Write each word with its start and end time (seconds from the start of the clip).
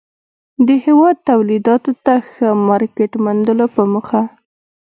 د 0.67 0.69
هېواد 0.85 1.15
توليداتو 1.29 1.91
ته 2.05 2.13
ښه 2.29 2.49
مارکيټ 2.67 3.11
موندلو 3.23 3.65
په 3.75 3.83
موخه 3.91 4.21